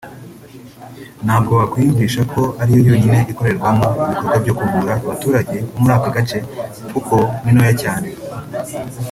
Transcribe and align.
ntabwo 1.25 1.51
wakwiyumvisha 1.59 2.21
ko 2.33 2.41
ariyo 2.61 2.81
yonyine 2.89 3.19
ikorerwamo 3.31 3.85
ibikorwa 4.09 4.35
byo 4.43 4.53
kuvura 4.59 4.93
abaturage 5.03 5.57
bo 5.63 5.67
muri 5.81 5.93
aka 5.97 6.09
gace 6.15 6.37
kuko 6.93 7.15
ni 7.43 7.51
ntoya 7.55 7.73
cyane 7.81 8.07